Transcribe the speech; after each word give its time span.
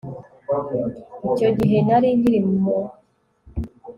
icyo 1.27 1.47
gihe, 1.57 1.77
nari 1.87 2.07
nkiri 2.17 2.39
maso 2.45 2.95